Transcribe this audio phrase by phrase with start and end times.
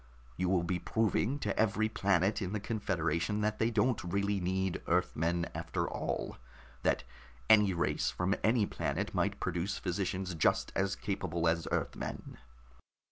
[0.35, 4.81] You will be proving to every planet in the confederation that they don't really need
[4.87, 6.37] Earthmen after all,
[6.81, 7.03] that
[7.51, 12.39] any race from any planet might produce physicians just as capable as Earthmen."